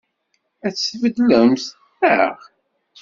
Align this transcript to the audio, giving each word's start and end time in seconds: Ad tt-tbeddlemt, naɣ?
Ad 0.65 0.71
tt-tbeddlemt, 0.73 1.65
naɣ? 1.99 2.37